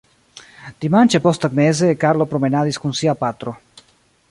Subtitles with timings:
[0.85, 3.57] Dimanĉe posttagmeze Karlo promenadis kun sia patro.